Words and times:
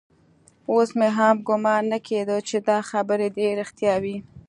اوس 0.71 0.89
مې 0.97 1.09
هم 1.17 1.35
ګومان 1.47 1.83
نه 1.91 1.97
کېده 2.07 2.37
چې 2.47 2.57
دا 2.67 2.77
خبرې 2.89 3.27
دې 3.37 3.47
رښتيا 3.59 3.95
وي. 4.03 4.17